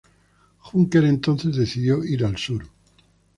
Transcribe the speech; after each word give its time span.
Junker 0.57 1.05
entonces 1.05 1.55
decidió 1.55 2.03
ir 2.03 2.25
al 2.25 2.35
sur. 2.35 2.63